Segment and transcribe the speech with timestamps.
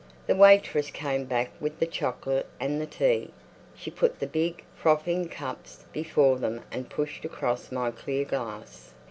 [0.25, 3.29] The waitress came back with the chocolate and the tea.
[3.75, 8.93] She put the big, frothing cups before them and pushed across my clear glass.